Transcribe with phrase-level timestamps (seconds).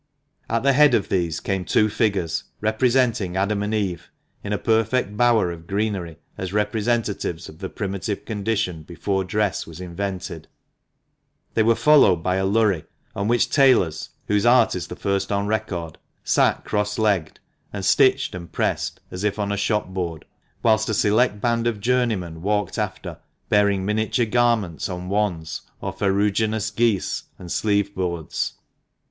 [0.49, 4.09] At the head of these came two figures, representing Adam and Eve,
[4.43, 9.79] in a perfect bower of greenery, as representatives of the primitive condition before dress was
[9.79, 10.47] invented.
[11.53, 12.53] They were followed THE MANCHESTER MAN.
[13.13, 16.65] 297 by a lurry, on which tailors (whose art is the first on record) sat
[16.65, 17.39] cross legged,
[17.71, 20.25] and stitched and pressed, as if on a shopboard,
[20.63, 26.71] whilst a select band of journeymen walked after, bearing minature garments on wands, or ferruginous
[26.71, 28.53] geese and sleeveboards.